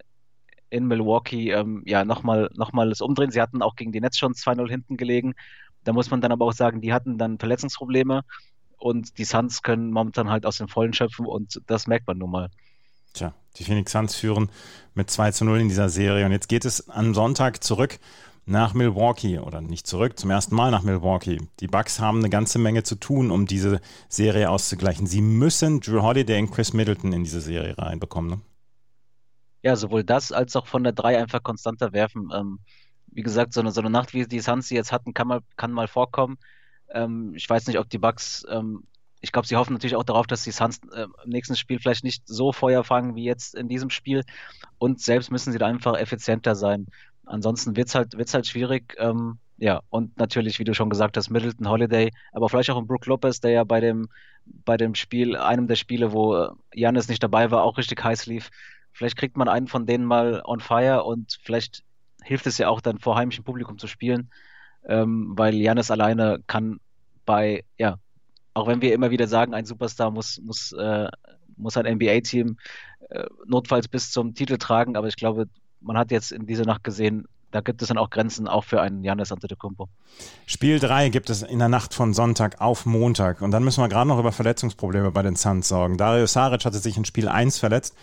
in 0.73 0.87
Milwaukee 0.87 1.51
ähm, 1.51 1.83
ja 1.85 2.03
nochmal 2.03 2.49
noch 2.55 2.73
mal 2.73 2.89
das 2.89 3.01
umdrehen. 3.01 3.29
Sie 3.31 3.41
hatten 3.41 3.61
auch 3.61 3.75
gegen 3.75 3.91
die 3.91 4.01
Nets 4.01 4.17
schon 4.17 4.33
2-0 4.33 4.67
hinten 4.67 4.97
gelegen. 4.97 5.35
Da 5.83 5.93
muss 5.93 6.09
man 6.09 6.19
dann 6.19 6.31
aber 6.31 6.45
auch 6.45 6.53
sagen, 6.53 6.81
die 6.81 6.93
hatten 6.93 7.17
dann 7.17 7.37
Verletzungsprobleme 7.37 8.23
und 8.77 9.17
die 9.17 9.25
Suns 9.25 9.61
können 9.61 9.91
momentan 9.91 10.29
halt 10.29 10.45
aus 10.45 10.57
den 10.57 10.67
Vollen 10.67 10.93
schöpfen 10.93 11.27
und 11.27 11.61
das 11.67 11.85
merkt 11.87 12.07
man 12.07 12.17
nun 12.17 12.31
mal. 12.31 12.49
Tja, 13.13 13.33
die 13.57 13.63
Phoenix 13.63 13.91
Suns 13.91 14.15
führen 14.15 14.49
mit 14.95 15.11
2 15.11 15.31
zu 15.31 15.45
0 15.45 15.61
in 15.61 15.69
dieser 15.69 15.89
Serie 15.89 16.25
und 16.25 16.31
jetzt 16.31 16.49
geht 16.49 16.65
es 16.65 16.89
am 16.89 17.13
Sonntag 17.13 17.63
zurück 17.63 17.99
nach 18.45 18.73
Milwaukee 18.73 19.39
oder 19.39 19.61
nicht 19.61 19.85
zurück, 19.85 20.17
zum 20.17 20.31
ersten 20.31 20.55
Mal 20.55 20.71
nach 20.71 20.81
Milwaukee. 20.81 21.37
Die 21.59 21.67
Bucks 21.67 21.99
haben 21.99 22.19
eine 22.19 22.29
ganze 22.29 22.57
Menge 22.57 22.83
zu 22.83 22.95
tun, 22.95 23.29
um 23.29 23.45
diese 23.45 23.79
Serie 24.09 24.49
auszugleichen. 24.49 25.05
Sie 25.05 25.21
müssen 25.21 25.79
Drew 25.79 26.01
Holiday 26.01 26.41
und 26.41 26.51
Chris 26.51 26.73
Middleton 26.73 27.13
in 27.13 27.23
diese 27.23 27.41
Serie 27.41 27.77
reinbekommen. 27.77 28.31
Ne? 28.31 28.41
Ja, 29.63 29.75
sowohl 29.75 30.03
das 30.03 30.32
als 30.32 30.55
auch 30.55 30.67
von 30.67 30.84
der 30.84 30.93
3 30.93 31.17
einfach 31.17 31.41
konstanter 31.43 31.93
werfen. 31.93 32.29
Ähm, 32.34 32.60
wie 33.08 33.22
gesagt, 33.24 33.53
so 33.53 33.62
eine, 33.62 33.72
so 33.72 33.82
eine 33.82 33.89
Nacht, 33.89 34.13
wie 34.13 34.25
die 34.27 34.39
Suns 34.41 34.67
sie 34.67 34.75
jetzt 34.75 34.91
hatten, 34.91 35.13
kann 35.13 35.27
mal, 35.27 35.41
kann 35.58 35.72
mal 35.72 35.88
vorkommen. 35.88 36.38
Ähm, 36.89 37.34
ich 37.36 37.50
weiß 37.50 37.67
nicht, 37.67 37.79
ob 37.79 37.89
die 37.89 37.98
Bucks, 37.98 38.46
ähm, 38.50 38.84
ich 39.22 39.32
glaube, 39.32 39.48
sie 39.48 39.55
hoffen 39.55 39.74
natürlich 39.74 39.96
auch 39.96 40.03
darauf, 40.03 40.27
dass 40.27 40.43
die 40.43 40.51
Suns 40.51 40.79
äh, 40.93 41.03
im 41.24 41.29
nächsten 41.29 41.55
Spiel 41.55 41.79
vielleicht 41.79 42.03
nicht 42.03 42.24
so 42.27 42.51
Feuer 42.51 42.84
fangen 42.84 43.15
wie 43.15 43.24
jetzt 43.24 43.55
in 43.55 43.70
diesem 43.70 43.89
Spiel. 43.89 44.24
Und 44.77 45.00
selbst 45.01 45.32
müssen 45.32 45.51
sie 45.53 45.60
da 45.60 45.67
einfach 45.67 45.98
effizienter 45.98 46.55
sein. 46.55 46.88
Ansonsten 47.25 47.75
wird 47.77 47.88
es 47.88 47.96
halt, 47.96 48.17
wird's 48.17 48.34
halt 48.34 48.48
schwierig. 48.48 48.96
Ähm, 49.00 49.39
ja, 49.58 49.82
und 49.89 50.17
natürlich, 50.17 50.60
wie 50.60 50.65
du 50.65 50.74
schon 50.74 50.89
gesagt 50.89 51.15
hast, 51.15 51.29
Middleton 51.29 51.70
Holiday, 51.70 52.12
aber 52.34 52.50
vielleicht 52.50 52.70
auch 52.72 52.77
ein 52.77 52.88
Brook 52.88 53.05
Lopez, 53.05 53.39
der 53.39 53.51
ja 53.51 53.63
bei 53.63 53.79
dem, 53.79 54.10
bei 54.46 54.75
dem 54.77 54.93
Spiel, 54.96 55.38
einem 55.38 55.67
der 55.67 55.75
Spiele, 55.75 56.12
wo 56.12 56.50
Janis 56.74 57.08
nicht 57.08 57.24
dabei 57.24 57.50
war, 57.51 57.63
auch 57.63 57.77
richtig 57.77 58.03
heiß 58.03 58.25
lief. 58.25 58.50
Vielleicht 58.93 59.17
kriegt 59.17 59.38
man 59.38 59.47
einen 59.47 59.67
von 59.67 59.85
denen 59.85 60.05
mal 60.05 60.41
on 60.45 60.59
fire 60.59 61.03
und 61.03 61.38
vielleicht 61.43 61.83
hilft 62.23 62.47
es 62.47 62.57
ja 62.57 62.69
auch 62.69 62.81
dann 62.81 63.00
vor 63.00 63.15
heimischem 63.15 63.43
Publikum 63.43 63.77
zu 63.77 63.88
spielen, 63.88 64.29
ähm, 64.88 65.33
weil 65.35 65.55
Janis 65.55 65.91
alleine 65.91 66.41
kann 66.47 66.79
bei, 67.25 67.63
ja, 67.77 67.97
auch 68.53 68.67
wenn 68.67 68.81
wir 68.81 68.93
immer 68.93 69.12
wieder 69.12 69.27
sagen, 69.27 69.53
ein 69.53 69.65
Superstar 69.65 70.12
muss, 70.12 70.39
muss, 70.41 70.71
äh, 70.73 71.07
muss 71.57 71.75
ein 71.75 71.85
NBA-Team 71.85 72.57
äh, 73.09 73.25
notfalls 73.45 73.88
bis 73.88 74.12
zum 74.12 74.35
Titel 74.35 74.57
tragen, 74.57 74.95
aber 74.95 75.07
ich 75.07 75.15
glaube, 75.15 75.47
man 75.81 75.97
hat 75.97 76.12
jetzt 76.12 76.31
in 76.31 76.45
dieser 76.45 76.65
Nacht 76.65 76.83
gesehen, 76.83 77.27
da 77.53 77.62
gibt 77.62 77.81
es 77.83 77.88
dann 77.88 77.97
auch 77.97 78.09
Grenzen, 78.09 78.47
auch 78.47 78.63
für 78.63 78.81
einen 78.81 79.03
Janis 79.03 79.31
Antetokounmpo. 79.31 79.88
Spiel 80.47 80.79
3 80.79 81.09
gibt 81.09 81.29
es 81.29 81.43
in 81.43 81.59
der 81.59 81.69
Nacht 81.69 81.93
von 81.93 82.13
Sonntag 82.13 82.59
auf 82.59 82.88
Montag. 82.88 83.41
Und 83.41 83.51
dann 83.51 83.63
müssen 83.63 83.81
wir 83.83 83.89
gerade 83.89 84.07
noch 84.07 84.17
über 84.17 84.31
Verletzungsprobleme 84.31 85.12
bei 85.12 85.21
den 85.21 85.35
Suns 85.35 85.67
sorgen. 85.67 85.97
Dario 85.97 86.25
Saric 86.25 86.65
hatte 86.65 86.79
sich 86.79 86.97
in 86.97 87.05
Spiel 87.05 87.27
1 87.27 87.59
verletzt. 87.59 87.95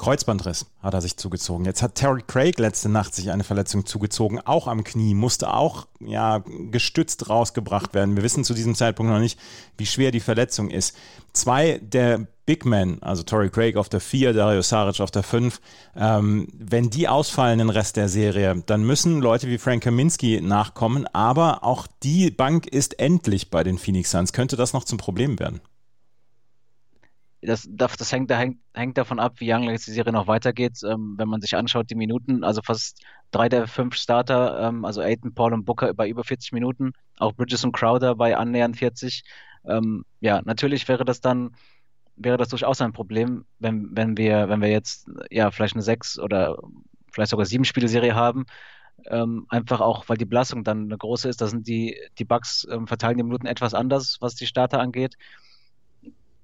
Kreuzbandriss 0.00 0.64
hat 0.82 0.94
er 0.94 1.02
sich 1.02 1.18
zugezogen. 1.18 1.66
Jetzt 1.66 1.82
hat 1.82 1.94
Terry 1.94 2.22
Craig 2.26 2.58
letzte 2.58 2.88
Nacht 2.88 3.14
sich 3.14 3.30
eine 3.30 3.44
Verletzung 3.44 3.84
zugezogen, 3.84 4.40
auch 4.40 4.66
am 4.66 4.82
Knie, 4.82 5.12
musste 5.12 5.52
auch 5.52 5.88
ja, 6.00 6.42
gestützt 6.70 7.28
rausgebracht 7.28 7.92
werden. 7.92 8.16
Wir 8.16 8.22
wissen 8.22 8.42
zu 8.42 8.54
diesem 8.54 8.74
Zeitpunkt 8.74 9.12
noch 9.12 9.20
nicht, 9.20 9.38
wie 9.76 9.84
schwer 9.84 10.10
die 10.10 10.20
Verletzung 10.20 10.70
ist. 10.70 10.96
Zwei 11.34 11.80
der 11.82 12.26
Big 12.46 12.64
Men, 12.64 13.02
also 13.02 13.22
Torrey 13.22 13.50
Craig 13.50 13.76
auf 13.76 13.90
der 13.90 14.00
4, 14.00 14.32
Dario 14.32 14.62
Saric 14.62 15.00
auf 15.00 15.10
der 15.10 15.22
5, 15.22 15.60
ähm, 15.94 16.48
wenn 16.54 16.88
die 16.88 17.06
ausfallen 17.06 17.58
den 17.58 17.68
Rest 17.68 17.96
der 17.96 18.08
Serie, 18.08 18.62
dann 18.64 18.82
müssen 18.82 19.20
Leute 19.20 19.48
wie 19.48 19.58
Frank 19.58 19.82
Kaminski 19.82 20.40
nachkommen, 20.40 21.06
aber 21.12 21.62
auch 21.62 21.86
die 22.02 22.30
Bank 22.30 22.66
ist 22.66 22.98
endlich 22.98 23.50
bei 23.50 23.64
den 23.64 23.76
Phoenix 23.76 24.12
Suns. 24.12 24.32
Könnte 24.32 24.56
das 24.56 24.72
noch 24.72 24.84
zum 24.84 24.96
Problem 24.96 25.38
werden? 25.38 25.60
Das, 27.42 27.68
das 27.70 28.12
hängt, 28.12 28.30
hängt, 28.30 28.58
hängt 28.74 28.98
davon 28.98 29.18
ab, 29.18 29.34
wie 29.38 29.48
lange 29.48 29.72
die 29.72 29.78
Serie 29.78 30.12
noch 30.12 30.26
weitergeht. 30.26 30.78
Ähm, 30.84 31.14
wenn 31.16 31.28
man 31.28 31.40
sich 31.40 31.56
anschaut, 31.56 31.88
die 31.88 31.94
Minuten, 31.94 32.44
also 32.44 32.60
fast 32.62 33.02
drei 33.30 33.48
der 33.48 33.66
fünf 33.66 33.94
Starter, 33.94 34.68
ähm, 34.68 34.84
also 34.84 35.00
Aiden, 35.00 35.34
Paul 35.34 35.54
und 35.54 35.64
Booker 35.64 35.94
bei 35.94 36.08
über 36.08 36.22
40 36.22 36.52
Minuten, 36.52 36.92
auch 37.18 37.34
Bridges 37.34 37.64
und 37.64 37.72
Crowder 37.72 38.14
bei 38.14 38.36
annähernd 38.36 38.76
40. 38.76 39.24
Ähm, 39.64 40.04
ja, 40.20 40.42
natürlich 40.44 40.86
wäre 40.88 41.04
das 41.04 41.20
dann, 41.22 41.56
wäre 42.16 42.36
das 42.36 42.48
durchaus 42.48 42.82
ein 42.82 42.92
Problem, 42.92 43.46
wenn, 43.58 43.88
wenn 43.96 44.18
wir, 44.18 44.48
wenn 44.50 44.60
wir 44.60 44.70
jetzt 44.70 45.08
ja 45.30 45.50
vielleicht 45.50 45.74
eine 45.74 45.82
sechs 45.82 46.18
oder 46.18 46.58
vielleicht 47.10 47.30
sogar 47.30 47.46
sieben 47.46 47.64
Spiele-Serie 47.64 48.14
haben. 48.14 48.44
Ähm, 49.06 49.46
einfach 49.48 49.80
auch, 49.80 50.10
weil 50.10 50.18
die 50.18 50.26
Belastung 50.26 50.62
dann 50.62 50.84
eine 50.84 50.98
große 50.98 51.26
ist. 51.26 51.40
Da 51.40 51.46
sind 51.46 51.66
die, 51.66 51.96
die 52.18 52.26
Bugs 52.26 52.66
ähm, 52.70 52.86
verteilen 52.86 53.16
die 53.16 53.22
Minuten 53.22 53.46
etwas 53.46 53.72
anders, 53.72 54.18
was 54.20 54.34
die 54.34 54.46
Starter 54.46 54.78
angeht 54.80 55.16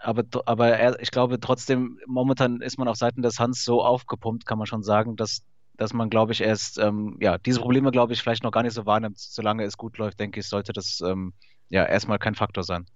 aber, 0.06 0.22
aber 0.46 0.68
er, 0.68 1.00
ich 1.00 1.10
glaube 1.10 1.40
trotzdem, 1.40 1.98
momentan 2.06 2.60
ist 2.60 2.78
man 2.78 2.86
auf 2.86 2.96
Seiten 2.96 3.22
des 3.22 3.40
Hans 3.40 3.64
so 3.64 3.82
aufgepumpt, 3.82 4.46
kann 4.46 4.56
man 4.56 4.68
schon 4.68 4.84
sagen, 4.84 5.16
dass, 5.16 5.42
dass 5.76 5.92
man, 5.92 6.10
glaube 6.10 6.30
ich, 6.30 6.40
erst, 6.42 6.78
ähm, 6.78 7.16
ja, 7.20 7.38
diese 7.38 7.60
Probleme, 7.60 7.90
glaube 7.90 8.12
ich, 8.12 8.22
vielleicht 8.22 8.44
noch 8.44 8.52
gar 8.52 8.62
nicht 8.62 8.74
so 8.74 8.86
wahrnimmt. 8.86 9.18
Solange 9.18 9.64
es 9.64 9.76
gut 9.76 9.98
läuft, 9.98 10.20
denke 10.20 10.38
ich, 10.38 10.46
sollte 10.48 10.72
das 10.72 11.00
ähm, 11.04 11.32
ja 11.70 11.84
erstmal 11.84 12.20
kein 12.20 12.36
Faktor 12.36 12.62
sein. 12.62 12.86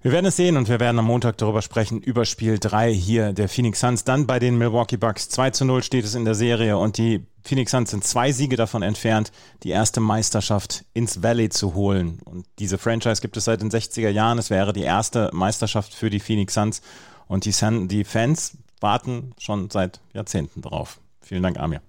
Wir 0.00 0.12
werden 0.12 0.26
es 0.26 0.36
sehen 0.36 0.56
und 0.56 0.68
wir 0.68 0.78
werden 0.78 0.98
am 1.00 1.06
Montag 1.06 1.38
darüber 1.38 1.60
sprechen, 1.60 2.00
über 2.00 2.24
Spiel 2.24 2.58
3 2.60 2.94
hier 2.94 3.32
der 3.32 3.48
Phoenix 3.48 3.80
Suns. 3.80 4.04
Dann 4.04 4.28
bei 4.28 4.38
den 4.38 4.56
Milwaukee 4.56 4.96
Bucks. 4.96 5.28
2 5.28 5.50
zu 5.50 5.64
0 5.64 5.82
steht 5.82 6.04
es 6.04 6.14
in 6.14 6.24
der 6.24 6.36
Serie 6.36 6.78
und 6.78 6.98
die 6.98 7.26
Phoenix 7.42 7.72
Suns 7.72 7.90
sind 7.90 8.04
zwei 8.04 8.30
Siege 8.30 8.56
davon 8.56 8.82
entfernt, 8.82 9.32
die 9.64 9.70
erste 9.70 10.00
Meisterschaft 10.00 10.84
ins 10.94 11.22
Valley 11.22 11.48
zu 11.48 11.74
holen. 11.74 12.20
Und 12.24 12.46
diese 12.60 12.78
Franchise 12.78 13.20
gibt 13.20 13.36
es 13.36 13.46
seit 13.46 13.60
den 13.60 13.70
60er 13.70 14.10
Jahren. 14.10 14.38
Es 14.38 14.50
wäre 14.50 14.72
die 14.72 14.82
erste 14.82 15.30
Meisterschaft 15.32 15.92
für 15.92 16.10
die 16.10 16.20
Phoenix 16.20 16.54
Suns 16.54 16.80
und 17.26 17.44
die, 17.44 17.52
Sun, 17.52 17.88
die 17.88 18.04
Fans 18.04 18.56
warten 18.80 19.32
schon 19.38 19.68
seit 19.70 20.00
Jahrzehnten 20.12 20.62
drauf. 20.62 21.00
Vielen 21.20 21.42
Dank, 21.42 21.58
Amir. 21.58 21.80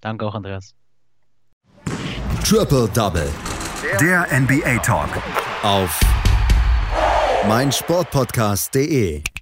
Danke 0.00 0.26
auch, 0.26 0.34
Andreas. 0.34 0.74
Triple 2.44 2.88
Double. 2.94 3.28
Der 4.00 4.26
NBA 4.40 4.78
Talk. 4.78 5.08
Auf 5.62 6.00
meinsportpodcast.de 7.48 9.35